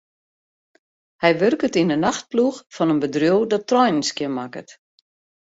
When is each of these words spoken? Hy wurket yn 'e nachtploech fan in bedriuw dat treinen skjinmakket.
Hy 1.21 1.31
wurket 1.39 1.75
yn 1.81 1.93
'e 1.93 1.97
nachtploech 1.99 2.59
fan 2.75 2.91
in 2.93 3.01
bedriuw 3.03 3.41
dat 3.51 3.67
treinen 3.69 4.07
skjinmakket. 4.09 4.69